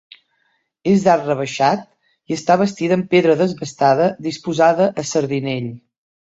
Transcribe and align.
És 0.91 1.03
d'arc 1.07 1.27
rebaixat 1.31 1.83
i 2.33 2.37
està 2.39 2.57
bastida 2.63 2.99
en 3.01 3.05
pedra 3.13 3.37
desbastada 3.45 4.11
disposada 4.31 4.93
a 5.05 5.09
sardinell. 5.15 5.73